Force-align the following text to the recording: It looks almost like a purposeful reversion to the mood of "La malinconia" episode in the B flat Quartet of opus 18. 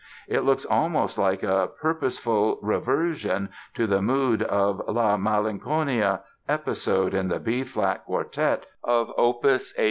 It 0.27 0.39
looks 0.43 0.65
almost 0.65 1.19
like 1.19 1.43
a 1.43 1.69
purposeful 1.79 2.57
reversion 2.63 3.49
to 3.75 3.85
the 3.85 4.01
mood 4.01 4.41
of 4.41 4.81
"La 4.87 5.15
malinconia" 5.15 6.21
episode 6.49 7.13
in 7.13 7.27
the 7.27 7.37
B 7.39 7.63
flat 7.63 8.03
Quartet 8.05 8.65
of 8.83 9.13
opus 9.15 9.75
18. 9.75 9.79